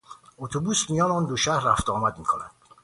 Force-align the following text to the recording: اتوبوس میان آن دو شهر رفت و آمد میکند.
اتوبوس 0.37 0.89
میان 0.89 1.11
آن 1.11 1.25
دو 1.25 1.35
شهر 1.37 1.63
رفت 1.63 1.89
و 1.89 1.93
آمد 1.93 2.19
میکند. 2.19 2.51